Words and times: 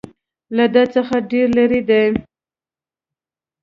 له 0.55 0.65
ده 0.73 0.83
څخه 0.95 1.15
ډېر 1.31 1.47
لرې 1.57 1.81
دي. 1.89 2.05